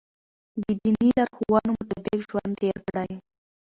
[0.61, 3.11] د دیني لارښوونو مطابق ژوند تېر کړئ.